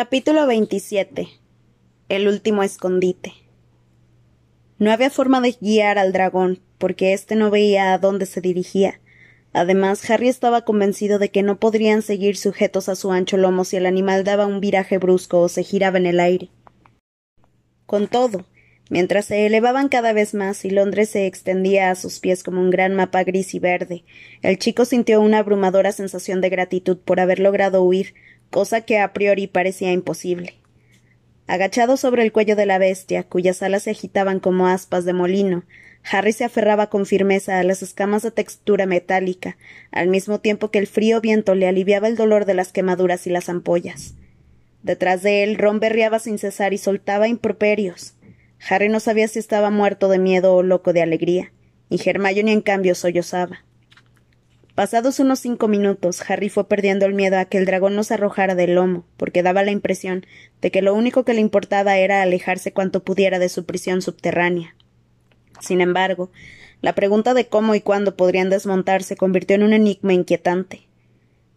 Capítulo 0.00 0.46
27 0.46 1.26
El 2.08 2.28
último 2.28 2.62
escondite 2.62 3.32
No 4.78 4.92
había 4.92 5.10
forma 5.10 5.40
de 5.40 5.56
guiar 5.60 5.98
al 5.98 6.12
dragón, 6.12 6.60
porque 6.78 7.14
éste 7.14 7.34
no 7.34 7.50
veía 7.50 7.92
a 7.92 7.98
dónde 7.98 8.24
se 8.26 8.40
dirigía. 8.40 9.00
Además, 9.52 10.08
Harry 10.08 10.28
estaba 10.28 10.64
convencido 10.64 11.18
de 11.18 11.30
que 11.30 11.42
no 11.42 11.58
podrían 11.58 12.02
seguir 12.02 12.36
sujetos 12.36 12.88
a 12.88 12.94
su 12.94 13.10
ancho 13.10 13.38
lomo 13.38 13.64
si 13.64 13.76
el 13.76 13.86
animal 13.86 14.22
daba 14.22 14.46
un 14.46 14.60
viraje 14.60 14.98
brusco 14.98 15.40
o 15.40 15.48
se 15.48 15.64
giraba 15.64 15.98
en 15.98 16.06
el 16.06 16.20
aire. 16.20 16.48
Con 17.84 18.06
todo, 18.06 18.46
mientras 18.90 19.24
se 19.24 19.46
elevaban 19.46 19.88
cada 19.88 20.12
vez 20.12 20.32
más 20.32 20.64
y 20.64 20.70
Londres 20.70 21.08
se 21.08 21.26
extendía 21.26 21.90
a 21.90 21.96
sus 21.96 22.20
pies 22.20 22.44
como 22.44 22.60
un 22.60 22.70
gran 22.70 22.94
mapa 22.94 23.24
gris 23.24 23.52
y 23.52 23.58
verde, 23.58 24.04
el 24.42 24.60
chico 24.60 24.84
sintió 24.84 25.20
una 25.20 25.38
abrumadora 25.38 25.90
sensación 25.90 26.40
de 26.40 26.50
gratitud 26.50 26.98
por 26.98 27.18
haber 27.18 27.40
logrado 27.40 27.82
huir, 27.82 28.14
cosa 28.50 28.82
que 28.82 28.98
a 28.98 29.12
priori 29.12 29.46
parecía 29.46 29.92
imposible. 29.92 30.54
Agachado 31.46 31.96
sobre 31.96 32.22
el 32.22 32.32
cuello 32.32 32.56
de 32.56 32.66
la 32.66 32.78
bestia, 32.78 33.22
cuyas 33.22 33.62
alas 33.62 33.84
se 33.84 33.90
agitaban 33.90 34.38
como 34.40 34.66
aspas 34.66 35.04
de 35.04 35.14
molino, 35.14 35.64
Harry 36.10 36.32
se 36.32 36.44
aferraba 36.44 36.88
con 36.88 37.06
firmeza 37.06 37.58
a 37.58 37.62
las 37.64 37.82
escamas 37.82 38.22
de 38.22 38.30
textura 38.30 38.86
metálica, 38.86 39.56
al 39.90 40.08
mismo 40.08 40.40
tiempo 40.40 40.70
que 40.70 40.78
el 40.78 40.86
frío 40.86 41.20
viento 41.20 41.54
le 41.54 41.68
aliviaba 41.68 42.08
el 42.08 42.16
dolor 42.16 42.44
de 42.44 42.54
las 42.54 42.72
quemaduras 42.72 43.26
y 43.26 43.30
las 43.30 43.48
ampollas. 43.48 44.14
Detrás 44.82 45.22
de 45.22 45.42
él, 45.42 45.56
Ron 45.56 45.80
berreaba 45.80 46.18
sin 46.18 46.38
cesar 46.38 46.72
y 46.72 46.78
soltaba 46.78 47.28
improperios. 47.28 48.14
Harry 48.68 48.88
no 48.88 49.00
sabía 49.00 49.28
si 49.28 49.38
estaba 49.38 49.70
muerto 49.70 50.08
de 50.08 50.18
miedo 50.18 50.54
o 50.54 50.62
loco 50.62 50.92
de 50.92 51.02
alegría, 51.02 51.52
y 51.90 52.00
Hermione 52.08 52.52
en 52.52 52.60
cambio 52.60 52.94
sollozaba. 52.94 53.64
Pasados 54.78 55.18
unos 55.18 55.40
cinco 55.40 55.66
minutos, 55.66 56.22
Harry 56.30 56.50
fue 56.50 56.68
perdiendo 56.68 57.04
el 57.04 57.12
miedo 57.12 57.36
a 57.36 57.46
que 57.46 57.58
el 57.58 57.66
dragón 57.66 57.96
no 57.96 58.04
se 58.04 58.14
arrojara 58.14 58.54
del 58.54 58.76
lomo, 58.76 59.04
porque 59.16 59.42
daba 59.42 59.64
la 59.64 59.72
impresión 59.72 60.24
de 60.60 60.70
que 60.70 60.82
lo 60.82 60.94
único 60.94 61.24
que 61.24 61.34
le 61.34 61.40
importaba 61.40 61.96
era 61.96 62.22
alejarse 62.22 62.72
cuanto 62.72 63.02
pudiera 63.02 63.40
de 63.40 63.48
su 63.48 63.64
prisión 63.64 64.02
subterránea. 64.02 64.76
Sin 65.58 65.80
embargo, 65.80 66.30
la 66.80 66.94
pregunta 66.94 67.34
de 67.34 67.48
cómo 67.48 67.74
y 67.74 67.80
cuándo 67.80 68.16
podrían 68.16 68.50
desmontarse 68.50 69.08
se 69.08 69.16
convirtió 69.16 69.56
en 69.56 69.64
un 69.64 69.72
enigma 69.72 70.12
inquietante. 70.12 70.86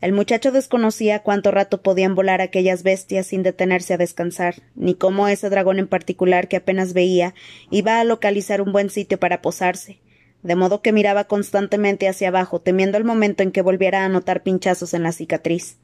El 0.02 0.14
muchacho 0.14 0.52
desconocía 0.52 1.20
cuánto 1.20 1.52
rato 1.52 1.84
podían 1.84 2.16
volar 2.16 2.42
aquellas 2.42 2.82
bestias 2.82 3.28
sin 3.28 3.44
detenerse 3.44 3.94
a 3.94 3.98
descansar, 3.98 4.64
ni 4.74 4.96
cómo 4.96 5.28
ese 5.28 5.52
dragón 5.52 5.78
en 5.78 5.88
particular 5.88 6.48
que 6.48 6.58
apenas 6.58 6.94
veía 6.94 7.36
iba 7.70 8.00
a 8.00 8.04
localizar 8.04 8.64
un 8.64 8.72
buen 8.72 8.90
sitio 8.90 9.20
para 9.20 9.44
posarse, 9.44 10.00
de 10.44 10.56
modo 10.56 10.82
que 10.82 10.92
miraba 10.92 11.26
constantemente 11.26 12.08
hacia 12.08 12.30
abajo, 12.30 12.60
temiendo 12.60 12.98
el 12.98 13.04
momento 13.04 13.44
en 13.44 13.52
que 13.52 13.62
volviera 13.62 14.06
a 14.06 14.10
notar 14.10 14.44
pinchazos 14.44 14.94
en 14.94 15.04
la 15.04 15.12
cicatriz. 15.12 15.78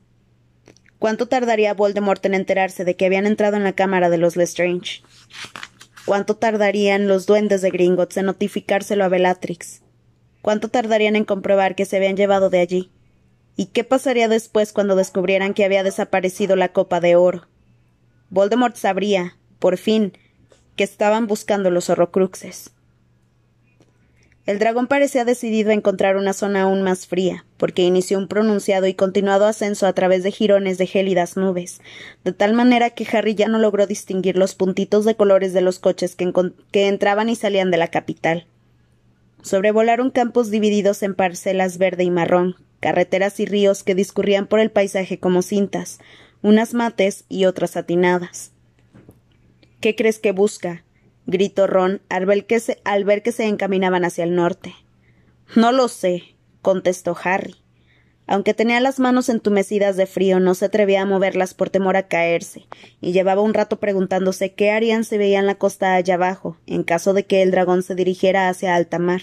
¿Cuánto 0.99 1.27
tardaría 1.27 1.73
Voldemort 1.73 2.25
en 2.25 2.33
enterarse 2.33 2.83
de 2.83 2.95
que 2.95 3.05
habían 3.05 3.27
entrado 3.27 3.55
en 3.55 3.63
la 3.63 3.73
cámara 3.73 4.09
de 4.09 4.17
los 4.17 4.35
Lestrange? 4.35 5.03
¿Cuánto 6.05 6.35
tardarían 6.37 7.07
los 7.07 7.25
duendes 7.25 7.61
de 7.61 7.69
Gringotts 7.69 8.17
en 8.17 8.25
notificárselo 8.25 9.03
a 9.03 9.09
Bellatrix? 9.09 9.81
¿Cuánto 10.41 10.69
tardarían 10.69 11.15
en 11.15 11.25
comprobar 11.25 11.75
que 11.75 11.85
se 11.85 11.97
habían 11.97 12.15
llevado 12.15 12.49
de 12.49 12.59
allí? 12.59 12.91
¿Y 13.55 13.67
qué 13.67 13.83
pasaría 13.83 14.27
después 14.27 14.71
cuando 14.71 14.95
descubrieran 14.95 15.53
que 15.53 15.65
había 15.65 15.83
desaparecido 15.83 16.55
la 16.55 16.69
copa 16.69 16.99
de 16.99 17.15
oro? 17.15 17.47
Voldemort 18.29 18.75
sabría, 18.75 19.37
por 19.59 19.77
fin, 19.77 20.13
que 20.75 20.83
estaban 20.83 21.27
buscando 21.27 21.71
los 21.71 21.89
horrocruxes. 21.89 22.71
El 24.47 24.59
dragón 24.59 24.87
parecía 24.87 25.25
decidido 25.25 25.71
a 25.71 25.73
encontrar 25.73 26.15
una 26.15 26.31
zona 26.31 26.61
aún 26.61 26.81
más 26.81 27.05
fría, 27.05 27.45
porque 27.57 27.83
inició 27.83 28.17
un 28.17 28.29
pronunciado 28.29 28.87
y 28.87 28.93
continuado 28.93 29.45
ascenso 29.45 29.85
a 29.85 29.91
través 29.91 30.23
de 30.23 30.31
jirones 30.31 30.77
de 30.77 30.87
gélidas 30.87 31.35
nubes, 31.35 31.81
de 32.23 32.31
tal 32.31 32.53
manera 32.53 32.91
que 32.91 33.05
Harry 33.11 33.35
ya 33.35 33.49
no 33.49 33.59
logró 33.59 33.87
distinguir 33.87 34.37
los 34.37 34.55
puntitos 34.55 35.03
de 35.03 35.17
colores 35.17 35.51
de 35.51 35.59
los 35.59 35.79
coches 35.79 36.15
que, 36.15 36.87
entraban 36.87 37.27
y 37.27 37.35
salían 37.35 37.71
de 37.71 37.77
la 37.77 37.89
capital. 37.89 38.47
Sobrevolaron 39.41 40.11
campos 40.11 40.49
divididos 40.49 41.03
en 41.03 41.13
parcelas 41.13 41.77
verde 41.77 42.05
y 42.05 42.09
marrón, 42.09 42.55
carreteras 42.79 43.41
y 43.41 43.45
ríos 43.45 43.83
que 43.83 43.95
discurrían 43.95 44.47
por 44.47 44.61
el 44.61 44.71
paisaje 44.71 45.19
como 45.19 45.41
cintas, 45.41 45.99
unas 46.41 46.73
mates 46.73 47.25
y 47.27 47.43
otras 47.43 47.75
atinadas. 47.75 48.53
¿Qué 49.81 49.93
crees 49.97 50.19
que 50.19 50.31
busca? 50.31 50.85
Gritó 51.27 51.67
Ron 51.67 52.01
al 52.09 52.25
ver, 52.25 52.45
que 52.45 52.59
se, 52.59 52.79
al 52.85 53.03
ver 53.03 53.21
que 53.21 53.33
se 53.33 53.45
encaminaban 53.45 54.05
hacia 54.05 54.23
el 54.23 54.33
norte. 54.33 54.73
No 55.55 55.71
lo 55.71 55.89
sé, 55.89 56.23
contestó 56.61 57.15
Harry. 57.21 57.55
Aunque 58.29 58.53
tenía 58.53 58.81
las 58.81 58.99
manos 58.99 59.29
entumecidas 59.29 59.95
de 59.95 60.05
frío, 60.05 60.39
no 60.39 60.53
se 60.53 60.65
atrevía 60.65 61.01
a 61.01 61.05
moverlas 61.05 61.53
por 61.53 61.69
temor 61.69 61.95
a 61.95 62.07
caerse, 62.07 62.65
y 62.99 63.13
llevaba 63.13 63.41
un 63.41 63.53
rato 63.53 63.79
preguntándose 63.79 64.53
qué 64.53 64.71
harían 64.71 65.05
si 65.05 65.17
veían 65.17 65.45
la 65.45 65.55
costa 65.55 65.95
allá 65.95 66.15
abajo, 66.15 66.57
en 66.65 66.83
caso 66.83 67.13
de 67.13 67.25
que 67.25 67.41
el 67.41 67.51
dragón 67.51 67.83
se 67.83 67.95
dirigiera 67.95 68.49
hacia 68.49 68.75
alta 68.75 68.99
mar. 68.99 69.21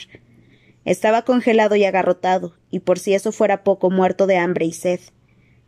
Estaba 0.86 1.22
congelado 1.22 1.76
y 1.76 1.84
agarrotado, 1.84 2.54
y 2.70 2.80
por 2.80 2.98
si 2.98 3.12
eso 3.12 3.30
fuera 3.32 3.62
poco, 3.62 3.90
muerto 3.90 4.26
de 4.26 4.38
hambre 4.38 4.64
y 4.64 4.72
sed. 4.72 5.00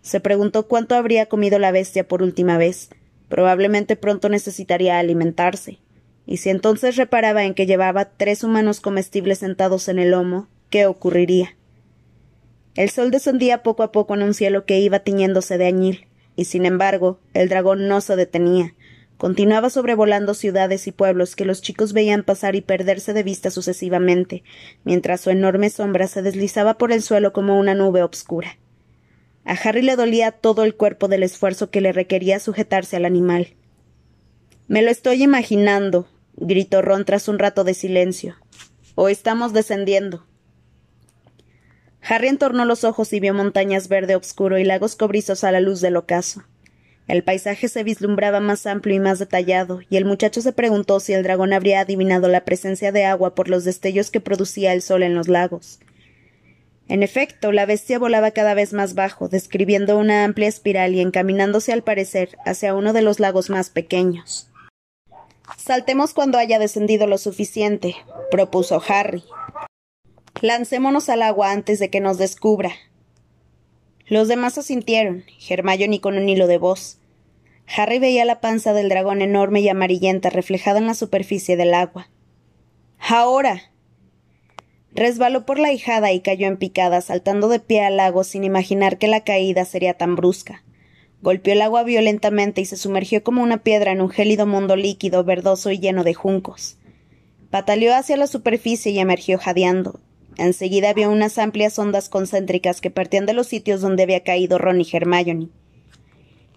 Se 0.01 0.21
preguntó 0.21 0.67
cuánto 0.67 0.95
habría 0.95 1.27
comido 1.27 1.59
la 1.59 1.73
bestia 1.73 2.09
por 2.09 2.23
última 2.23 2.57
vez. 2.57 2.89
Probablemente 3.29 3.97
pronto 3.97 4.29
necesitaría 4.29 4.99
alimentarse 4.99 5.81
y 6.27 6.39
si 6.39 6.51
entonces 6.51 6.97
reparaba 6.97 7.45
en 7.45 7.55
que 7.55 7.67
llevaba 7.67 8.07
tres 8.07 8.43
humanos 8.43 8.81
comestibles 8.81 9.39
sentados 9.39 9.89
en 9.89 9.99
el 9.99 10.11
lomo, 10.11 10.49
¿qué 10.71 10.87
ocurriría? 10.87 11.57
El 12.75 12.91
sol 12.91 13.11
descendía 13.11 13.63
poco 13.63 13.83
a 13.83 13.93
poco 13.93 14.15
en 14.15 14.23
un 14.23 14.35
cielo 14.35 14.67
que 14.67 14.81
iba 14.81 14.99
tiñéndose 14.99 15.57
de 15.57 15.67
añil, 15.67 16.07
y 16.35 16.45
sin 16.45 16.67
embargo, 16.67 17.21
el 17.33 17.49
dragón 17.49 17.89
no 17.89 18.01
se 18.01 18.17
detenía. 18.17 18.75
Continuaba 19.17 19.71
sobrevolando 19.71 20.35
ciudades 20.35 20.87
y 20.87 20.93
pueblos 20.93 21.37
que 21.37 21.47
los 21.47 21.63
chicos 21.63 21.95
veían 21.95 22.23
pasar 22.23 22.55
y 22.55 22.61
perderse 22.61 23.15
de 23.15 23.23
vista 23.23 23.51
sucesivamente, 23.51 24.43
mientras 24.85 25.23
su 25.23 25.31
enorme 25.31 25.71
sombra 25.71 26.07
se 26.07 26.21
deslizaba 26.21 26.77
por 26.77 26.93
el 26.93 27.01
suelo 27.01 27.33
como 27.33 27.59
una 27.59 27.75
nube 27.75 28.03
obscura. 28.03 28.59
A 29.47 29.53
Harry 29.53 29.81
le 29.81 29.97
dolía 29.97 30.33
todo 30.33 30.65
el 30.65 30.75
cuerpo 30.75 31.09
del 31.09 31.23
esfuerzo 31.23 31.71
que 31.71 31.81
le 31.81 31.93
requería 31.93 32.41
sujetarse 32.41 32.97
al 32.97 33.07
animal. 33.07 33.55
Me 34.69 34.83
lo 34.83 34.91
estoy 34.91 35.23
imaginando, 35.23 36.09
gritó 36.37 36.83
Ron 36.83 37.05
tras 37.05 37.29
un 37.29 37.39
rato 37.39 37.65
de 37.65 37.75
silencio. 37.75 38.37
O 38.95 39.09
estamos 39.09 39.53
descendiendo. 39.53 40.27
Harry 42.03 42.29
entornó 42.29 42.65
los 42.65 42.85
ojos 42.85 43.13
y 43.13 43.21
vio 43.21 43.35
montañas 43.35 43.89
verde 43.89 44.15
obscuro 44.15 44.59
y 44.59 44.65
lagos 44.65 44.95
cobrizos 44.97 45.43
a 45.45 45.51
la 45.51 45.61
luz 45.61 45.81
del 45.81 45.97
ocaso. 45.97 46.45
El 47.09 47.23
paisaje 47.23 47.69
se 47.69 47.85
vislumbraba 47.85 48.41
más 48.41 48.67
amplio 48.67 48.97
y 48.97 49.01
más 49.01 49.19
detallado, 49.19 49.81
y 49.91 49.97
el 49.97 50.05
muchacho 50.05 50.41
se 50.41 50.53
preguntó 50.53 50.99
si 50.99 51.13
el 51.13 51.23
dragón 51.23 51.53
habría 51.53 51.81
adivinado 51.81 52.29
la 52.29 52.45
presencia 52.45 52.91
de 52.91 53.05
agua 53.05 53.35
por 53.35 53.49
los 53.49 53.65
destellos 53.65 54.11
que 54.11 54.21
producía 54.21 54.73
el 54.73 54.83
sol 54.83 55.05
en 55.05 55.15
los 55.15 55.29
lagos. 55.29 55.79
En 56.89 57.03
efecto, 57.03 57.51
la 57.53 57.67
bestia 57.67 57.99
volaba 57.99 58.31
cada 58.33 58.55
vez 58.55 58.73
más 58.73 58.95
bajo, 58.95 59.29
describiendo 59.29 59.99
una 59.99 60.25
amplia 60.25 60.49
espiral 60.49 60.95
y 60.95 61.01
encaminándose 61.01 61.73
al 61.73 61.83
parecer 61.83 62.37
hacia 62.45 62.75
uno 62.75 62.93
de 62.93 63.03
los 63.03 63.19
lagos 63.21 63.51
más 63.51 63.71
pequeños. 63.71 64.49
Saltemos 65.57 66.13
cuando 66.13 66.39
haya 66.39 66.59
descendido 66.59 67.07
lo 67.07 67.19
suficiente, 67.19 67.95
propuso 68.31 68.83
Harry. 68.89 69.23
Lancémonos 70.41 71.09
al 71.09 71.23
agua 71.23 71.53
antes 71.53 71.79
de 71.79 71.89
que 71.89 72.01
nos 72.01 72.19
descubra. 72.19 72.73
Los 74.07 74.29
demás 74.29 74.59
asintieron, 74.59 75.25
ni 75.89 76.01
con 76.01 76.17
un 76.17 76.29
hilo 76.29 76.47
de 76.47 76.59
voz. 76.59 76.99
Harry 77.77 77.99
veía 77.99 78.25
la 78.25 78.41
panza 78.41 78.73
del 78.73 78.89
dragón 78.89 79.23
enorme 79.23 79.61
y 79.61 79.69
amarillenta 79.69 80.31
reflejada 80.31 80.79
en 80.79 80.87
la 80.87 80.95
superficie 80.95 81.57
del 81.57 81.75
agua. 81.75 82.09
Ahora. 82.99 83.73
Resbaló 84.93 85.45
por 85.45 85.59
la 85.59 85.73
hijada 85.73 86.13
y 86.13 86.21
cayó 86.21 86.47
en 86.47 86.57
picada, 86.57 87.01
saltando 87.01 87.49
de 87.49 87.61
pie 87.61 87.85
al 87.85 87.99
lago 87.99 88.25
sin 88.25 88.45
imaginar 88.45 88.99
que 88.99 89.09
la 89.09 89.25
caída 89.25 89.65
sería 89.65 89.95
tan 89.95 90.17
brusca. 90.17 90.63
Golpeó 91.27 91.55
el 91.55 91.63
agua 91.63 91.83
violentamente 91.83 92.61
y 92.61 92.67
se 92.67 92.77
sumergió 92.77 93.25
como 93.25 93.43
una 93.43 93.57
piedra 93.57 93.91
en 93.91 94.01
un 94.01 94.11
gélido 94.11 94.47
mundo 94.47 94.77
líquido, 94.77 95.25
verdoso 95.25 95.73
y 95.73 95.81
lleno 95.81 96.05
de 96.05 96.15
juncos. 96.15 96.79
Pataleó 97.51 97.97
hacia 97.97 98.17
la 98.17 98.29
superficie 98.29 98.93
y 98.93 99.01
emergió 99.01 99.37
jadeando. 99.37 99.99
Enseguida 100.37 100.93
vio 100.93 101.11
unas 101.11 101.37
amplias 101.39 101.77
ondas 101.81 102.09
concéntricas 102.09 102.81
que 102.81 102.93
partían 102.93 103.27
de 103.27 103.33
los 103.33 103.49
sitios 103.49 103.81
donde 103.81 104.05
había 104.05 104.23
caído 104.23 104.59
Ron 104.59 104.81
y 104.81 104.87
Hermione. 104.93 105.49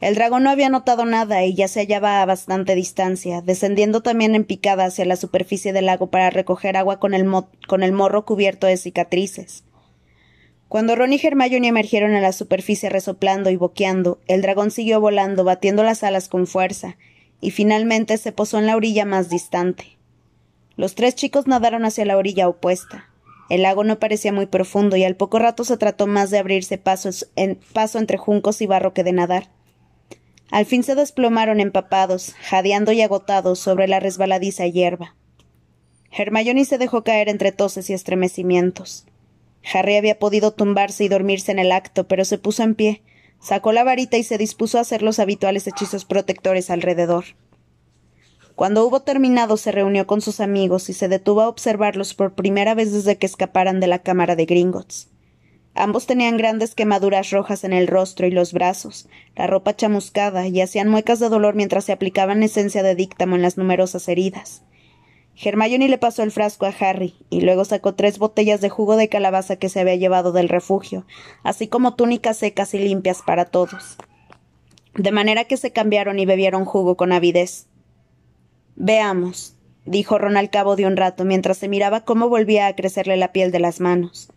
El 0.02 0.14
dragón 0.14 0.44
no 0.44 0.52
había 0.52 0.70
notado 0.70 1.04
nada 1.04 1.44
y 1.46 1.56
ya 1.56 1.68
se 1.68 1.80
hallaba 1.80 2.22
a 2.22 2.26
bastante 2.28 2.76
distancia, 2.76 3.42
descendiendo 3.42 4.02
también 4.02 4.36
en 4.36 4.44
picada 4.44 4.86
hacia 4.86 5.04
la 5.06 5.16
superficie 5.16 5.74
del 5.74 5.88
lago 5.88 6.12
para 6.12 6.30
recoger 6.30 6.78
agua 6.78 7.00
con 7.00 7.16
el, 7.16 7.26
con 7.68 7.82
el 7.82 7.92
morro 7.92 8.24
cubierto 8.24 8.68
de 8.68 8.78
cicatrices. 8.78 9.64
Cuando 10.70 10.96
Ron 10.96 11.12
y 11.14 11.20
Hermione 11.22 11.68
emergieron 11.68 12.14
a 12.14 12.22
la 12.22 12.32
superficie 12.32 12.90
resoplando 12.90 13.50
y 13.50 13.56
boqueando, 13.56 14.20
el 14.28 14.44
dragón 14.44 14.70
siguió 14.70 15.02
volando, 15.02 15.44
batiendo 15.44 15.84
las 15.84 16.04
alas 16.04 16.30
con 16.30 16.46
fuerza, 16.46 16.96
y 17.42 17.50
finalmente 17.50 18.18
se 18.18 18.32
posó 18.32 18.60
en 18.60 18.68
la 18.68 18.76
orilla 18.76 19.04
más 19.04 19.30
distante. 19.30 19.98
Los 20.76 20.94
tres 20.94 21.16
chicos 21.16 21.48
nadaron 21.48 21.86
hacia 21.86 22.06
la 22.06 22.18
orilla 22.18 22.48
opuesta. 22.48 23.10
El 23.50 23.64
lago 23.64 23.84
no 23.84 23.98
parecía 23.98 24.32
muy 24.32 24.46
profundo 24.46 24.96
y 24.96 25.04
al 25.04 25.16
poco 25.16 25.40
rato 25.40 25.64
se 25.64 25.76
trató 25.76 26.06
más 26.06 26.30
de 26.30 26.38
abrirse 26.38 26.78
paso, 26.78 27.10
en, 27.36 27.60
paso 27.74 27.98
entre 27.98 28.18
juncos 28.20 28.62
y 28.62 28.68
barro 28.68 28.94
que 28.94 29.04
de 29.04 29.12
nadar. 29.12 29.50
Al 30.52 30.68
fin 30.68 30.84
se 30.84 30.94
desplomaron 30.94 31.62
empapados, 31.62 32.36
jadeando 32.42 32.92
y 32.92 33.02
agotados 33.02 33.58
sobre 33.58 33.88
la 33.88 34.00
resbaladiza 34.00 34.68
hierba. 34.68 35.16
Hermione 36.12 36.64
se 36.66 36.78
dejó 36.78 37.04
caer 37.04 37.28
entre 37.28 37.52
toses 37.52 37.90
y 37.90 37.94
estremecimientos. 37.94 39.08
Harry 39.74 39.96
había 39.96 40.20
podido 40.20 40.52
tumbarse 40.52 41.04
y 41.04 41.08
dormirse 41.10 41.52
en 41.52 41.60
el 41.60 41.72
acto, 41.72 42.08
pero 42.08 42.26
se 42.26 42.38
puso 42.38 42.64
en 42.64 42.76
pie, 42.76 43.04
sacó 43.40 43.72
la 43.72 43.84
varita 43.84 44.18
y 44.18 44.24
se 44.24 44.38
dispuso 44.38 44.78
a 44.78 44.82
hacer 44.82 45.02
los 45.02 45.20
habituales 45.20 45.68
hechizos 45.68 46.06
protectores 46.06 46.70
alrededor. 46.70 47.26
Cuando 48.56 48.86
hubo 48.86 49.02
terminado 49.04 49.56
se 49.56 49.72
reunió 49.72 50.06
con 50.06 50.20
sus 50.20 50.42
amigos 50.42 50.90
y 50.90 50.94
se 50.94 51.08
detuvo 51.08 51.42
a 51.42 51.48
observarlos 51.48 52.14
por 52.14 52.36
primera 52.36 52.76
vez 52.76 52.92
desde 52.92 53.18
que 53.18 53.26
escaparan 53.26 53.80
de 53.80 53.88
la 53.88 54.00
cámara 54.00 54.36
de 54.36 54.46
Gringotts. 54.46 55.08
Ambos 55.76 56.08
tenían 56.08 56.36
grandes 56.36 56.76
quemaduras 56.76 57.30
rojas 57.30 57.64
en 57.64 57.72
el 57.72 57.88
rostro 57.88 58.28
y 58.28 58.32
los 58.32 58.52
brazos, 58.52 59.08
la 59.38 59.48
ropa 59.48 59.76
chamuscada, 59.78 60.46
y 60.48 60.60
hacían 60.60 60.90
muecas 60.90 61.20
de 61.20 61.30
dolor 61.30 61.56
mientras 61.56 61.86
se 61.86 61.94
aplicaban 61.94 62.44
esencia 62.44 62.84
de 62.84 62.96
díctamo 62.96 63.38
en 63.38 63.44
las 63.44 63.58
numerosas 63.58 64.10
heridas. 64.10 64.64
Hermione 65.42 65.88
le 65.88 65.98
pasó 65.98 66.24
el 66.24 66.32
frasco 66.32 66.66
a 66.66 66.74
Harry, 66.80 67.16
y 67.30 67.42
luego 67.42 67.64
sacó 67.64 67.96
tres 67.96 68.20
botellas 68.20 68.60
de 68.60 68.68
jugo 68.68 68.98
de 68.98 69.08
calabaza 69.08 69.56
que 69.56 69.70
se 69.70 69.80
había 69.80 69.96
llevado 69.96 70.34
del 70.34 70.50
refugio, 70.50 71.06
así 71.44 71.68
como 71.70 71.96
túnicas 71.96 72.38
secas 72.38 72.74
y 72.74 72.80
limpias 72.80 73.22
para 73.26 73.46
todos. 73.46 73.98
De 74.96 75.14
manera 75.14 75.46
que 75.46 75.56
se 75.56 75.72
cambiaron 75.72 76.20
y 76.20 76.26
bebieron 76.26 76.66
jugo 76.66 76.98
con 76.98 77.14
avidez. 77.14 77.68
Veamos, 78.76 79.56
dijo 79.86 80.18
Ron 80.18 80.36
al 80.36 80.50
cabo 80.50 80.76
de 80.76 80.86
un 80.86 80.98
rato, 80.98 81.24
mientras 81.24 81.58
se 81.58 81.70
miraba 81.70 82.04
cómo 82.04 82.28
volvía 82.28 82.68
a 82.68 82.76
crecerle 82.76 83.16
la 83.16 83.32
piel 83.32 83.52
de 83.52 83.60
las 83.60 83.80
manos. 83.80 84.34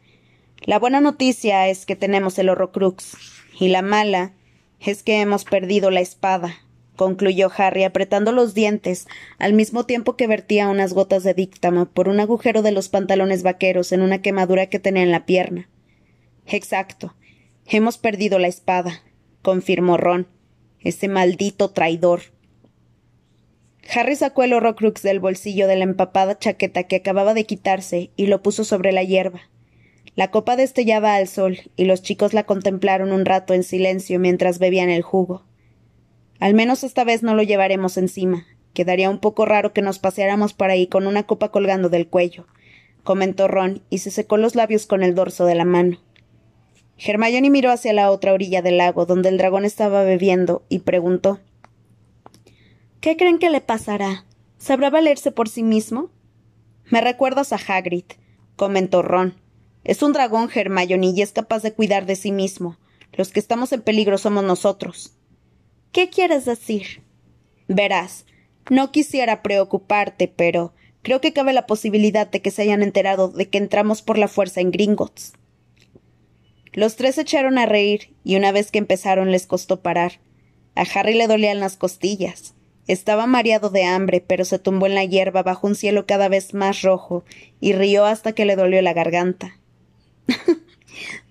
La 0.61 0.79
buena 0.79 1.01
noticia 1.01 1.67
es 1.67 1.85
que 1.85 1.97
tenemos 1.97 2.39
el 2.39 2.49
Horrocrux, 2.49 3.17
y 3.59 3.69
la 3.69 3.83
mala 3.83 4.35
es 4.79 5.03
que 5.03 5.21
hemos 5.21 5.45
perdido 5.45 5.91
la 5.91 6.01
espada, 6.01 6.55
concluyó 6.97 7.51
Harry 7.57 7.85
apretando 7.85 8.33
los 8.33 8.55
dientes, 8.55 9.07
al 9.39 9.55
mismo 9.55 9.85
tiempo 9.85 10.17
que 10.17 10.27
vertía 10.27 10.69
unas 10.69 10.93
gotas 10.93 11.25
de 11.25 11.35
díctamo 11.35 11.87
por 11.87 12.09
un 12.09 12.21
agujero 12.21 12.63
de 12.63 12.73
los 12.73 12.89
pantalones 12.89 13.43
vaqueros 13.43 13.93
en 13.93 14.03
una 14.03 14.21
quemadura 14.21 14.67
que 14.67 14.79
tenía 14.79 15.03
en 15.03 15.11
la 15.11 15.27
pierna. 15.27 15.69
Exacto. 16.47 17.15
Hemos 17.67 17.99
perdido 17.99 18.39
la 18.39 18.49
espada, 18.49 19.03
confirmó 19.43 19.97
Ron. 19.97 20.27
Ese 20.81 21.09
maldito 21.09 21.71
traidor. 21.71 22.23
Harry 23.95 24.17
sacó 24.17 24.43
el 24.43 24.53
Horrocrux 24.53 25.03
del 25.03 25.21
bolsillo 25.21 25.67
de 25.67 25.77
la 25.77 25.85
empapada 25.85 26.39
chaqueta 26.39 26.85
que 26.85 26.97
acababa 26.97 27.35
de 27.35 27.45
quitarse 27.45 28.11
y 28.17 28.27
lo 28.27 28.43
puso 28.43 28.65
sobre 28.65 28.93
la 28.93 29.03
hierba. 29.03 29.43
La 30.15 30.31
copa 30.31 30.57
destellaba 30.57 31.15
al 31.15 31.27
sol, 31.27 31.59
y 31.77 31.87
los 31.87 32.03
chicos 32.03 32.35
la 32.35 32.45
contemplaron 32.45 33.13
un 33.13 33.25
rato 33.25 33.55
en 33.55 33.63
silencio 33.63 34.19
mientras 34.19 34.59
bebían 34.59 34.91
el 34.91 35.03
jugo. 35.03 35.45
Al 36.43 36.55
menos 36.55 36.83
esta 36.83 37.05
vez 37.05 37.23
no 37.23 37.37
lo 37.37 37.45
llevaremos 37.45 37.97
encima. 37.97 38.49
Quedaría 38.75 39.11
un 39.11 39.21
poco 39.21 39.47
raro 39.47 39.73
que 39.73 39.81
nos 39.81 40.01
paseáramos 40.01 40.55
por 40.55 40.71
ahí 40.71 40.89
con 40.89 41.07
una 41.07 41.23
copa 41.23 41.53
colgando 41.53 41.89
del 41.89 42.09
cuello, 42.09 42.49
comentó 43.05 43.47
Ron, 43.47 43.85
y 43.91 43.99
se 43.99 44.11
secó 44.11 44.39
los 44.39 44.57
labios 44.57 44.87
con 44.87 45.05
el 45.05 45.15
dorso 45.15 45.45
de 45.45 45.55
la 45.55 45.65
mano. 45.65 46.01
Hermione 46.99 47.49
miró 47.49 47.71
hacia 47.71 47.93
la 47.93 48.11
otra 48.11 48.33
orilla 48.33 48.61
del 48.61 48.79
lago, 48.79 49.07
donde 49.07 49.29
el 49.29 49.39
dragón 49.39 49.65
estaba 49.65 50.03
bebiendo, 50.03 50.65
y 50.69 50.81
preguntó 50.81 51.39
¿Qué 53.01 53.17
creen 53.17 53.39
que 53.39 53.49
le 53.49 53.61
pasará? 53.61 54.25
¿Sabrá 54.59 54.91
valerse 54.91 55.31
por 55.31 55.49
sí 55.49 55.63
mismo? 55.63 56.11
Me 56.91 57.01
recuerdas 57.01 57.53
a 57.53 57.61
Hagrid, 57.69 58.07
comentó 58.57 59.03
Ron. 59.03 59.37
Es 59.85 60.03
un 60.03 60.13
dragón, 60.13 60.51
Hermione, 60.53 61.13
y 61.15 61.23
es 61.23 61.31
capaz 61.31 61.63
de 61.63 61.73
cuidar 61.73 62.05
de 62.05 62.17
sí 62.17 62.33
mismo. 62.33 62.79
Los 63.13 63.31
que 63.31 63.39
estamos 63.39 63.73
en 63.73 63.83
peligro 63.83 64.19
somos 64.19 64.43
nosotros. 64.43 65.17
¿Qué 65.93 66.09
quieres 66.09 66.47
decir? 66.47 67.03
Verás, 67.69 68.25
no 68.71 68.91
quisiera 68.91 69.43
preocuparte, 69.43 70.27
pero 70.27 70.73
creo 71.03 71.21
que 71.21 71.35
cabe 71.35 71.53
la 71.53 71.67
posibilidad 71.67 72.27
de 72.27 72.41
que 72.41 72.51
se 72.51 72.63
hayan 72.63 72.83
enterado 72.83 73.29
de 73.29 73.51
que 73.51 73.59
entramos 73.59 74.01
por 74.01 74.17
la 74.17 74.29
fuerza 74.29 74.63
en 74.63 74.71
Gringotts. 74.71 75.35
Los 76.73 76.97
tres 76.97 77.17
se 77.17 77.21
echaron 77.21 77.59
a 77.59 77.67
reír, 77.67 78.15
y 78.25 78.37
una 78.37 78.53
vez 78.53 78.71
que 78.71 78.79
empezaron 78.79 79.31
les 79.31 79.47
costó 79.47 79.83
parar. 79.83 80.21
A 80.75 80.83
Harry 80.95 81.13
le 81.13 81.27
dolían 81.27 81.61
las 81.61 81.77
costillas. 81.77 82.55
Estaba 82.87 83.27
mareado 83.27 83.69
de 83.69 83.85
hambre, 83.85 84.25
pero 84.27 84.47
se 84.47 84.59
tumbó 84.59 84.87
en 84.87 84.95
la 84.95 85.05
hierba 85.05 85.43
bajo 85.43 85.67
un 85.67 85.75
cielo 85.75 86.07
cada 86.07 86.29
vez 86.29 86.55
más 86.55 86.81
rojo, 86.81 87.25
y 87.61 87.75
rió 87.75 88.07
hasta 88.07 88.33
que 88.33 88.47
le 88.47 88.57
dolió 88.57 88.81
la 88.81 88.95
garganta. 88.95 89.59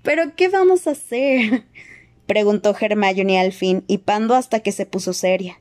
¿Pero 0.03 0.35
qué 0.35 0.49
vamos 0.49 0.85
a 0.85 0.91
hacer? 0.91 1.65
Preguntó 2.25 2.75
Hermione 2.79 3.39
al 3.39 3.51
fin, 3.51 3.83
hipando 3.87 4.35
hasta 4.35 4.61
que 4.61 4.71
se 4.71 4.85
puso 4.85 5.13
seria. 5.13 5.59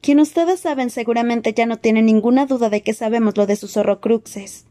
Quien 0.00 0.18
ustedes 0.20 0.60
saben 0.60 0.90
seguramente 0.90 1.52
ya 1.52 1.66
no 1.66 1.78
tiene 1.78 2.02
ninguna 2.02 2.46
duda 2.46 2.70
de 2.70 2.82
que 2.82 2.94
sabemos 2.94 3.36
lo 3.36 3.46
de 3.46 3.56
sus 3.56 3.76
horrocruxes. 3.76 4.64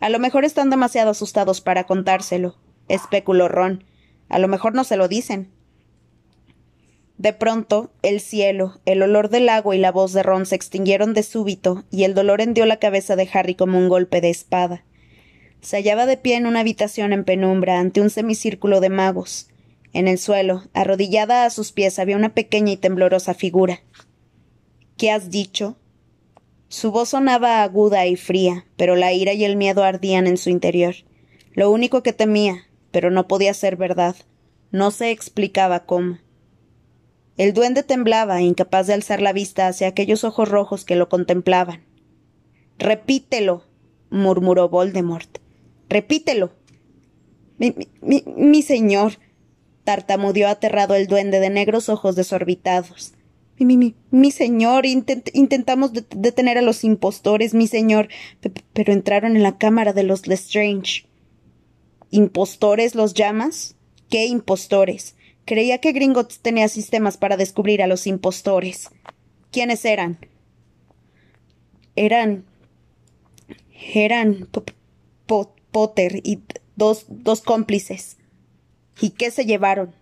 A 0.00 0.08
lo 0.08 0.18
mejor 0.18 0.44
están 0.44 0.70
demasiado 0.70 1.10
asustados 1.10 1.60
para 1.60 1.84
contárselo, 1.84 2.56
especuló 2.88 3.48
Ron. 3.48 3.84
A 4.28 4.38
lo 4.38 4.48
mejor 4.48 4.74
no 4.74 4.84
se 4.84 4.96
lo 4.96 5.08
dicen. 5.08 5.50
De 7.16 7.32
pronto, 7.32 7.90
el 8.02 8.20
cielo, 8.20 8.80
el 8.84 9.02
olor 9.02 9.30
del 9.30 9.48
agua 9.48 9.74
y 9.74 9.78
la 9.78 9.92
voz 9.92 10.12
de 10.12 10.22
Ron 10.22 10.44
se 10.44 10.54
extinguieron 10.54 11.14
de 11.14 11.22
súbito, 11.22 11.84
y 11.90 12.04
el 12.04 12.14
dolor 12.14 12.42
hendió 12.42 12.66
la 12.66 12.76
cabeza 12.76 13.16
de 13.16 13.28
Harry 13.32 13.54
como 13.54 13.78
un 13.78 13.88
golpe 13.88 14.20
de 14.20 14.28
espada. 14.28 14.84
Se 15.62 15.76
hallaba 15.76 16.04
de 16.04 16.18
pie 16.18 16.36
en 16.36 16.46
una 16.46 16.60
habitación 16.60 17.14
en 17.14 17.24
penumbra 17.24 17.80
ante 17.80 18.02
un 18.02 18.10
semicírculo 18.10 18.80
de 18.80 18.90
magos. 18.90 19.48
En 19.96 20.08
el 20.08 20.18
suelo, 20.18 20.62
arrodillada 20.74 21.46
a 21.46 21.50
sus 21.50 21.72
pies, 21.72 21.98
había 21.98 22.18
una 22.18 22.34
pequeña 22.34 22.70
y 22.72 22.76
temblorosa 22.76 23.32
figura. 23.32 23.80
¿Qué 24.98 25.10
has 25.10 25.30
dicho? 25.30 25.78
Su 26.68 26.90
voz 26.90 27.08
sonaba 27.08 27.62
aguda 27.62 28.04
y 28.04 28.16
fría, 28.16 28.66
pero 28.76 28.94
la 28.94 29.14
ira 29.14 29.32
y 29.32 29.42
el 29.42 29.56
miedo 29.56 29.84
ardían 29.84 30.26
en 30.26 30.36
su 30.36 30.50
interior. 30.50 30.96
Lo 31.54 31.70
único 31.70 32.02
que 32.02 32.12
temía, 32.12 32.66
pero 32.90 33.10
no 33.10 33.26
podía 33.26 33.54
ser 33.54 33.76
verdad. 33.76 34.16
No 34.70 34.90
se 34.90 35.12
explicaba 35.12 35.86
cómo. 35.86 36.18
El 37.38 37.54
duende 37.54 37.82
temblaba, 37.82 38.42
incapaz 38.42 38.88
de 38.88 38.92
alzar 38.92 39.22
la 39.22 39.32
vista 39.32 39.66
hacia 39.66 39.88
aquellos 39.88 40.24
ojos 40.24 40.50
rojos 40.50 40.84
que 40.84 40.96
lo 40.96 41.08
contemplaban. 41.08 41.86
Repítelo, 42.78 43.64
murmuró 44.10 44.68
Voldemort. 44.68 45.38
Repítelo. 45.88 46.52
Mi, 47.56 47.74
mi, 48.02 48.22
mi 48.26 48.60
señor, 48.60 49.14
tartamudeó 49.86 50.48
aterrado 50.48 50.96
el 50.96 51.06
duende 51.06 51.38
de 51.38 51.48
negros 51.48 51.88
ojos 51.88 52.16
desorbitados. 52.16 53.14
Mi, 53.58 53.78
mi, 53.78 53.94
mi 54.10 54.32
señor, 54.32 54.84
intentamos 54.84 55.92
detener 56.10 56.58
a 56.58 56.62
los 56.62 56.82
impostores, 56.84 57.54
mi 57.54 57.68
señor, 57.68 58.08
pero 58.74 58.92
entraron 58.92 59.36
en 59.36 59.44
la 59.44 59.56
cámara 59.56 59.94
de 59.94 60.02
los 60.02 60.26
Lestrange. 60.26 61.06
¿Impostores 62.10 62.94
los 62.96 63.14
llamas? 63.14 63.76
¿Qué 64.10 64.26
impostores? 64.26 65.14
Creía 65.46 65.78
que 65.78 65.92
Gringotts 65.92 66.40
tenía 66.40 66.68
sistemas 66.68 67.16
para 67.16 67.36
descubrir 67.36 67.80
a 67.80 67.86
los 67.86 68.08
impostores. 68.08 68.90
¿Quiénes 69.52 69.84
eran? 69.84 70.18
Eran. 71.94 72.44
eran. 73.94 74.48
Potter 75.70 76.20
y 76.24 76.40
dos, 76.74 77.06
dos 77.08 77.42
cómplices. 77.42 78.16
¿Y 79.00 79.10
qué 79.10 79.30
se 79.30 79.44
llevaron? 79.44 79.94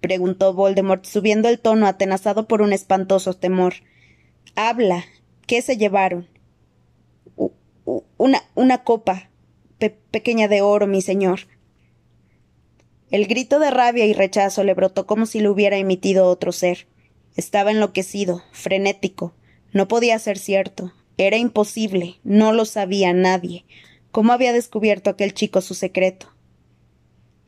preguntó 0.00 0.52
Voldemort, 0.52 1.04
subiendo 1.04 1.48
el 1.48 1.58
tono 1.60 1.86
atenazado 1.86 2.48
por 2.48 2.60
un 2.60 2.72
espantoso 2.72 3.34
temor. 3.34 3.74
Habla. 4.56 5.04
¿Qué 5.46 5.62
se 5.62 5.76
llevaron? 5.76 6.28
una, 8.16 8.42
una 8.54 8.84
copa 8.84 9.28
pequeña 10.10 10.48
de 10.48 10.62
oro, 10.62 10.86
mi 10.86 11.02
señor. 11.02 11.40
El 13.10 13.26
grito 13.26 13.58
de 13.58 13.70
rabia 13.70 14.06
y 14.06 14.12
rechazo 14.12 14.64
le 14.64 14.74
brotó 14.74 15.06
como 15.06 15.26
si 15.26 15.40
lo 15.40 15.52
hubiera 15.52 15.76
emitido 15.76 16.26
otro 16.26 16.52
ser. 16.52 16.86
Estaba 17.36 17.70
enloquecido, 17.70 18.42
frenético. 18.52 19.34
No 19.72 19.88
podía 19.88 20.18
ser 20.18 20.38
cierto. 20.38 20.92
Era 21.18 21.36
imposible. 21.36 22.16
No 22.24 22.52
lo 22.52 22.64
sabía 22.64 23.12
nadie. 23.12 23.64
¿Cómo 24.10 24.32
había 24.32 24.52
descubierto 24.52 25.10
aquel 25.10 25.34
chico 25.34 25.60
su 25.60 25.74
secreto? 25.74 26.31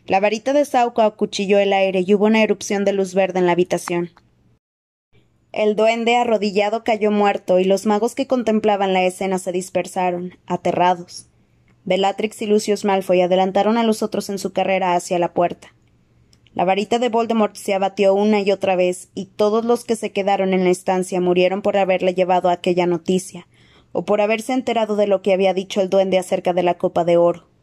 La 0.06 0.20
varita 0.20 0.52
de 0.52 0.66
Sauco 0.66 1.00
acuchilló 1.00 1.58
el 1.58 1.72
aire 1.72 2.04
y 2.06 2.14
hubo 2.14 2.26
una 2.26 2.42
erupción 2.42 2.84
de 2.84 2.92
luz 2.92 3.14
verde 3.14 3.38
en 3.38 3.46
la 3.46 3.52
habitación. 3.52 4.10
El 5.50 5.76
duende 5.76 6.16
arrodillado 6.16 6.84
cayó 6.84 7.10
muerto 7.10 7.58
y 7.58 7.64
los 7.64 7.86
magos 7.86 8.14
que 8.14 8.26
contemplaban 8.26 8.92
la 8.92 9.04
escena 9.04 9.38
se 9.38 9.50
dispersaron, 9.50 10.36
aterrados. 10.46 11.28
Bellatrix 11.84 12.42
y 12.42 12.46
Lucius 12.46 12.84
Malfoy 12.84 13.22
adelantaron 13.22 13.78
a 13.78 13.82
los 13.82 14.02
otros 14.02 14.28
en 14.28 14.38
su 14.38 14.52
carrera 14.52 14.94
hacia 14.94 15.18
la 15.18 15.32
puerta. 15.32 15.74
La 16.52 16.64
varita 16.64 16.98
de 16.98 17.08
Voldemort 17.08 17.56
se 17.56 17.72
abatió 17.72 18.14
una 18.14 18.40
y 18.40 18.52
otra 18.52 18.76
vez, 18.76 19.08
y 19.14 19.26
todos 19.26 19.64
los 19.64 19.84
que 19.84 19.96
se 19.96 20.12
quedaron 20.12 20.52
en 20.52 20.64
la 20.64 20.70
estancia 20.70 21.20
murieron 21.20 21.62
por 21.62 21.76
haberle 21.76 22.14
llevado 22.14 22.50
aquella 22.50 22.86
noticia, 22.86 23.48
o 23.92 24.04
por 24.04 24.20
haberse 24.20 24.52
enterado 24.52 24.96
de 24.96 25.06
lo 25.06 25.22
que 25.22 25.32
había 25.32 25.54
dicho 25.54 25.80
el 25.80 25.88
duende 25.88 26.18
acerca 26.18 26.52
de 26.52 26.62
la 26.62 26.74
copa 26.74 27.04
de 27.04 27.16
oro. 27.16 27.53